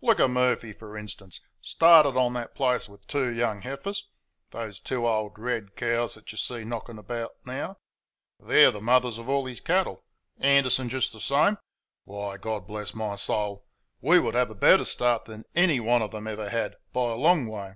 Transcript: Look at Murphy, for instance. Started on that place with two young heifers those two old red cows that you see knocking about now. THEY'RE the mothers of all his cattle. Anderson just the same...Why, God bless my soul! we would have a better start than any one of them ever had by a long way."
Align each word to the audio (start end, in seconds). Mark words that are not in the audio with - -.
Look 0.00 0.20
at 0.20 0.30
Murphy, 0.30 0.72
for 0.72 0.96
instance. 0.96 1.38
Started 1.60 2.16
on 2.16 2.32
that 2.32 2.54
place 2.54 2.88
with 2.88 3.06
two 3.06 3.28
young 3.28 3.60
heifers 3.60 4.08
those 4.48 4.80
two 4.80 5.06
old 5.06 5.38
red 5.38 5.76
cows 5.76 6.14
that 6.14 6.32
you 6.32 6.38
see 6.38 6.64
knocking 6.64 6.96
about 6.96 7.32
now. 7.44 7.76
THEY'RE 8.40 8.70
the 8.70 8.80
mothers 8.80 9.18
of 9.18 9.28
all 9.28 9.44
his 9.44 9.60
cattle. 9.60 10.02
Anderson 10.38 10.88
just 10.88 11.12
the 11.12 11.20
same...Why, 11.20 12.38
God 12.38 12.66
bless 12.66 12.94
my 12.94 13.16
soul! 13.16 13.66
we 14.00 14.18
would 14.18 14.34
have 14.34 14.48
a 14.50 14.54
better 14.54 14.86
start 14.86 15.26
than 15.26 15.44
any 15.54 15.78
one 15.78 16.00
of 16.00 16.10
them 16.12 16.26
ever 16.26 16.48
had 16.48 16.76
by 16.94 17.10
a 17.10 17.14
long 17.16 17.46
way." 17.46 17.74